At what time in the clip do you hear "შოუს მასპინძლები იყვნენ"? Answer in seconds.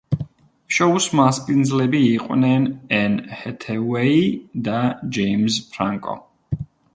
0.75-2.65